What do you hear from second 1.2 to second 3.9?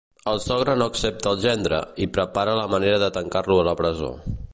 el gendre, i prepara la manera de tancar-lo a la